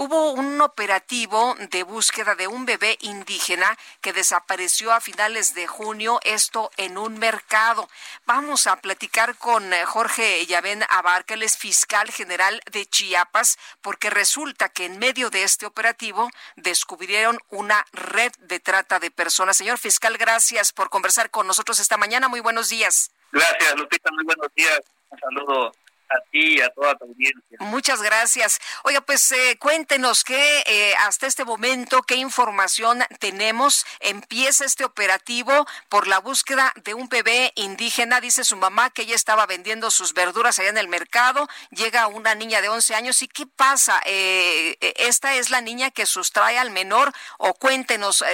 [0.00, 6.20] Hubo un operativo de búsqueda de un bebé indígena que desapareció a finales de junio,
[6.22, 7.88] esto en un mercado.
[8.24, 14.84] Vamos a platicar con eh, Jorge Yavén Abarca, fiscal general de Chiapas, porque resulta que
[14.84, 19.56] en medio de este operativo descubrieron una red de trata de personas.
[19.56, 22.28] Señor fiscal, gracias por conversar con nosotros esta mañana.
[22.28, 23.10] Muy buenos días.
[23.32, 24.12] Gracias, Lupita.
[24.12, 24.80] Muy buenos días.
[25.10, 25.72] Un saludo
[26.08, 27.58] a ti y a toda tu audiencia.
[27.60, 28.60] Muchas gracias.
[28.84, 33.84] Oiga, pues eh, cuéntenos qué eh, hasta este momento, qué información tenemos.
[34.00, 38.20] Empieza este operativo por la búsqueda de un bebé indígena.
[38.20, 41.48] Dice su mamá que ella estaba vendiendo sus verduras allá en el mercado.
[41.70, 43.22] Llega una niña de 11 años.
[43.22, 44.00] ¿Y qué pasa?
[44.06, 47.12] Eh, ¿Esta es la niña que sustrae al menor?
[47.38, 48.24] O cuéntenos,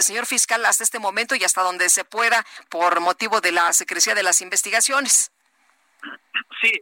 [0.00, 4.14] señor fiscal, hasta este momento y hasta donde se pueda por motivo de la Secrecía
[4.14, 5.30] de las Investigaciones.
[6.60, 6.72] Sí,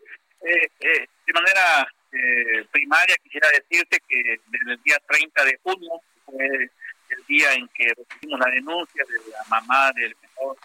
[0.45, 6.01] eh, eh, de manera eh, primaria quisiera decirte que desde el día 30 de junio
[6.27, 10.57] fue el día en que recibimos la denuncia de la mamá del menor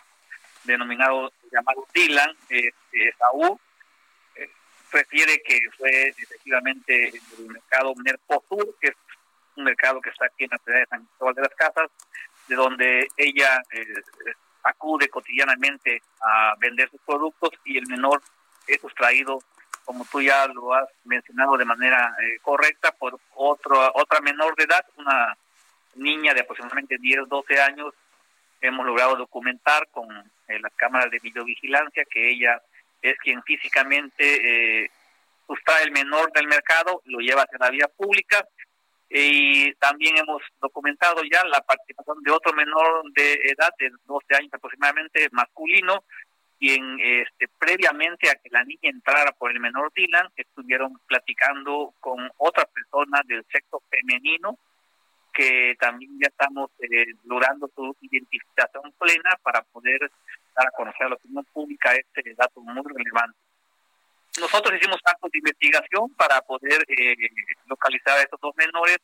[0.63, 2.35] denominado llamado Dylan,
[3.17, 3.57] Saúl,
[4.35, 4.49] eh,
[4.91, 8.95] refiere que fue efectivamente en el mercado Mercosur, que es
[9.55, 11.91] un mercado que está aquí en la ciudad de San Cristóbal de las Casas,
[12.47, 13.61] de donde ella
[14.63, 18.21] acude cotidianamente a vender sus productos y el menor
[18.67, 19.39] es sustraído
[19.87, 24.65] como tú ya lo has mencionado de manera eh, correcta, por otro, otra menor de
[24.65, 25.37] edad, una
[25.95, 27.93] niña de aproximadamente 10, 12 años,
[28.59, 32.61] hemos logrado documentar con eh, las cámaras de videovigilancia que ella
[33.01, 34.91] es quien físicamente eh,
[35.47, 38.45] sustrae el menor del mercado, lo lleva hacia la vía pública
[39.09, 44.53] y también hemos documentado ya la participación de otro menor de edad de 12 años
[44.53, 46.03] aproximadamente masculino
[46.59, 52.31] quien este, previamente a que la niña entrara por el menor Dylan, estuvieron platicando con
[52.37, 54.57] otra persona del sexo femenino,
[55.33, 60.11] que también ya estamos eh, logrando su identificación plena para poder
[60.55, 63.37] dar a conocer a la opinión pública este dato muy relevante.
[64.39, 67.15] Nosotros hicimos actos de investigación para poder eh,
[67.67, 68.97] localizar a estos dos menores.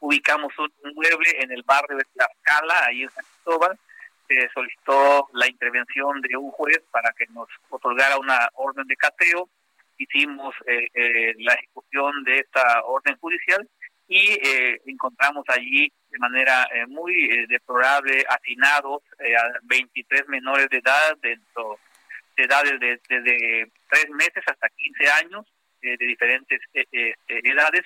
[0.00, 3.78] Ubicamos un mueble en el barrio de Tlaxcala, ahí en San Cristóbal,
[4.52, 9.48] solicitó la intervención de un juez para que nos otorgara una orden de cateo.
[9.98, 13.68] Hicimos eh, eh, la ejecución de esta orden judicial
[14.08, 21.78] y eh, encontramos allí de manera muy deplorable hacinados a 23 menores de edad, dentro
[22.36, 25.46] de edades desde de, tres meses hasta 15 años,
[25.80, 26.60] de diferentes
[27.26, 27.84] edades,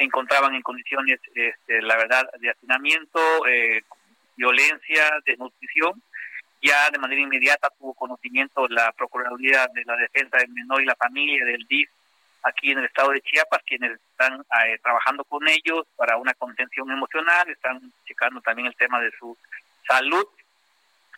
[0.00, 3.82] encontraban en condiciones, este, la verdad, de hacinamiento, eh,
[4.40, 6.02] violencia, desnutrición.
[6.62, 10.96] Ya de manera inmediata tuvo conocimiento la Procuraduría de la Defensa del Menor y la
[10.96, 11.88] Familia del DIF
[12.42, 16.90] aquí en el estado de Chiapas, quienes están eh, trabajando con ellos para una contención
[16.90, 19.36] emocional, están checando también el tema de su
[19.86, 20.26] salud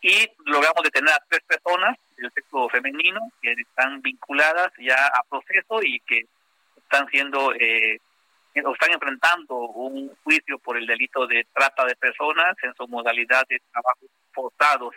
[0.01, 5.81] y logramos detener a tres personas del sexo femenino que están vinculadas ya a proceso
[5.83, 6.27] y que
[6.77, 8.01] están siendo eh,
[8.55, 13.61] están enfrentando un juicio por el delito de trata de personas en su modalidad de
[13.73, 14.95] trabajo forzados.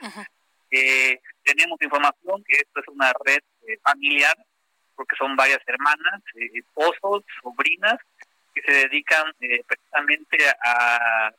[0.72, 4.36] Eh, tenemos información que esto es una red eh, familiar,
[4.96, 7.98] porque son varias hermanas, eh, esposos, sobrinas,
[8.54, 9.34] que se dedican
[9.68, 11.30] precisamente a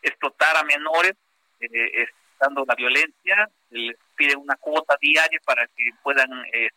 [0.00, 1.12] explotar a menores,
[2.40, 6.30] dando la violencia, les piden una cuota diaria para que puedan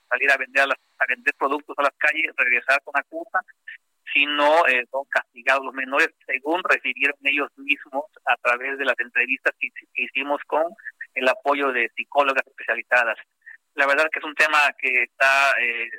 [0.10, 3.40] salir a vender a, a vender productos a las calles, regresar con la cuota
[4.19, 9.54] sino eh, son castigados los menores según recibieron ellos mismos a través de las entrevistas
[9.60, 10.63] que, hicimos con
[11.16, 13.18] el apoyo de psicólogas especializadas.
[13.75, 15.89] La verdad que es un tema que está eh,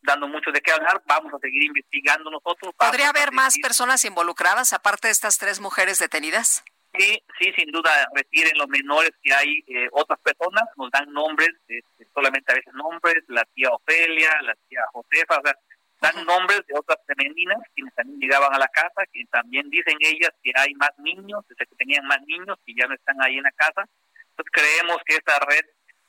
[0.00, 2.72] dando mucho de qué hablar, vamos a seguir investigando nosotros.
[2.78, 6.64] ¿Podría haber más personas involucradas aparte de estas tres mujeres detenidas?
[6.98, 11.50] Sí, sí, sin duda refieren los menores que hay eh, otras personas, nos dan nombres,
[11.68, 15.54] este, solamente a veces nombres, la tía Ofelia, la tía Josefa, o sea,
[16.00, 20.30] dan nombres de otras femeninas quienes también llegaban a la casa, que también dicen ellas
[20.42, 23.52] que hay más niños, que tenían más niños que ya no están ahí en la
[23.52, 23.84] casa.
[24.30, 25.64] Entonces creemos que esta red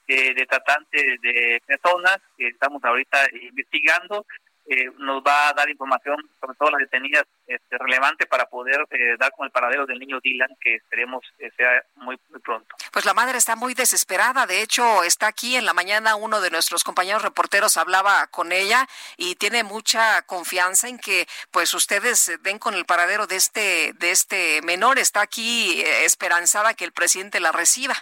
[0.07, 4.25] de, tratantes de personas que estamos ahorita investigando
[4.69, 9.15] eh, nos va a dar información sobre todo las detenidas este, relevante para poder eh,
[9.17, 11.25] dar con el paradero del niño Dylan, que esperemos
[11.55, 12.75] sea muy, muy pronto.
[12.91, 14.45] Pues la madre está muy desesperada.
[14.45, 16.15] De hecho, está aquí en la mañana.
[16.15, 21.73] Uno de nuestros compañeros reporteros hablaba con ella y tiene mucha confianza en que, pues,
[21.73, 24.99] ustedes den con el paradero de este de este menor.
[24.99, 27.95] Está aquí eh, esperanzada que el presidente la reciba.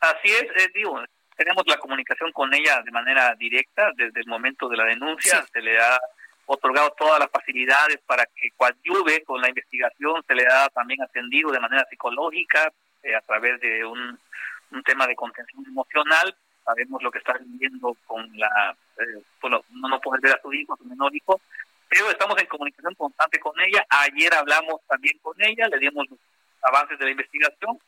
[0.00, 0.98] Así es, digo,
[1.40, 5.62] tenemos la comunicación con ella de manera directa desde el momento de la denuncia, se
[5.62, 5.98] le ha
[6.44, 11.50] otorgado todas las facilidades para que coadyuve con la investigación, se le ha también atendido
[11.50, 12.70] de manera psicológica
[13.02, 14.18] eh, a través de un,
[14.72, 19.88] un tema de contención emocional, sabemos lo que está viviendo con la, eh, bueno, no,
[19.88, 21.40] no poder ver a su hijo, a su menor hijo,
[21.88, 26.18] pero estamos en comunicación constante con ella, ayer hablamos también con ella, le dimos los
[26.64, 27.78] avances de la investigación,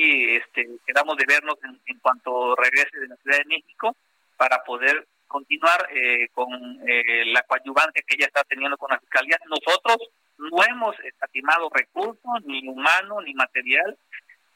[0.00, 3.96] y este, quedamos de vernos en, cuanto regrese de la Ciudad de México
[4.36, 6.48] para poder continuar eh, con
[6.86, 9.36] eh, la coadyuvancia que ella está teniendo con la Fiscalía.
[9.46, 9.96] Nosotros
[10.38, 13.98] no hemos estimado recursos, ni humano, ni material,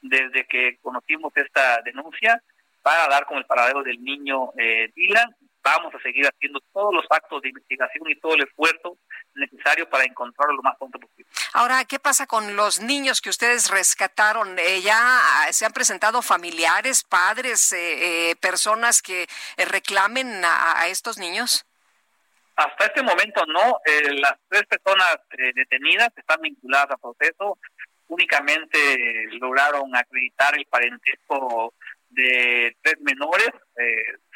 [0.01, 2.41] desde que conocimos esta denuncia
[2.81, 5.35] para dar con el paradero del niño eh, Dylan.
[5.63, 8.97] Vamos a seguir haciendo todos los actos de investigación y todo el esfuerzo
[9.33, 11.25] necesario para encontrarlo lo más pronto posible.
[11.53, 14.59] Ahora, ¿qué pasa con los niños que ustedes rescataron?
[14.59, 19.25] Eh, ¿Ya ah, se han presentado familiares, padres, eh, eh, personas que
[19.57, 21.65] reclamen a, estos niños?
[22.57, 23.79] Hasta este momento no.
[24.19, 25.17] las tres personas
[25.55, 27.57] detenidas están vinculadas al proceso.
[28.07, 28.77] Únicamente
[29.39, 31.73] lograron acreditar el parentesco
[32.09, 33.49] de tres menores.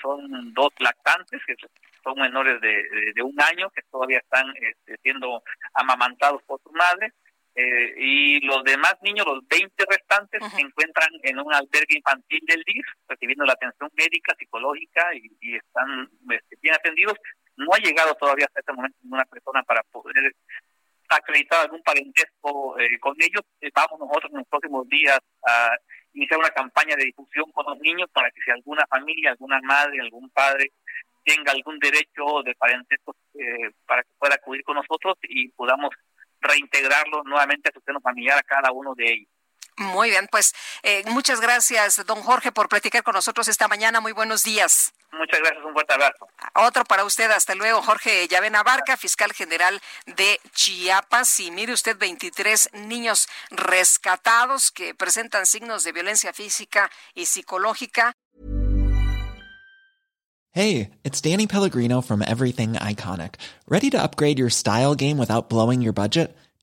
[0.01, 1.55] Son dos lactantes, que
[2.03, 7.13] son menores de, un año que todavía están este, siendo amamantados por su madre.
[7.55, 12.61] Eh, y los demás niños, los 20 restantes, se encuentran en un albergue infantil del
[12.63, 17.15] DIF, recibiendo la atención médica, psicológica y, están este, bien atendidos.
[17.55, 20.35] No ha llegado todavía hasta este momento ninguna persona para poder
[21.09, 23.41] acreditar algún parentesco eh, con ellos.
[23.61, 25.75] Eh, vamos nosotros en los próximos días a
[26.17, 30.01] iniciar una campaña de difusión con los niños para que si alguna familia, alguna madre,
[30.01, 30.71] algún padre
[31.23, 35.89] tenga algún derecho de parentesco eh, para que pueda acudir con nosotros y podamos
[36.41, 39.29] reintegrarlo nuevamente a su seno familiar a cada uno de ellos.
[39.77, 44.01] Muy bien, pues eh, muchas gracias, don Jorge, por platicar con nosotros esta mañana.
[44.01, 44.91] Muy buenos días.
[45.11, 46.27] Muchas gracias, un fuerte abrazo.
[46.55, 51.39] Otro para usted, hasta luego, Jorge Llavena Barca, fiscal general de Chiapas.
[51.39, 58.13] Y mire usted, 23 niños rescatados que presentan signos de violencia física y psicológica.
[60.51, 63.35] Hey, it's Danny Pellegrino from Everything Iconic.
[63.67, 66.35] ¿Ready to upgrade your style game without blowing your budget?